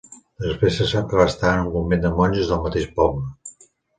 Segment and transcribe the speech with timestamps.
[0.45, 3.65] Després se sap que va estar en un convent de monges del mateix poble.